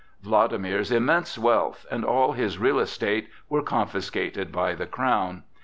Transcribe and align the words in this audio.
Wladimir's 0.25 0.91
immense 0.91 1.37
wealth 1.37 1.85
and 1.91 2.03
all 2.03 2.31
his 2.31 2.57
real 2.57 2.79
estate 2.79 3.29
were 3.49 3.61
confiscated 3.61 4.51
by 4.51 4.73
the 4.73 4.87
crown. 4.87 5.43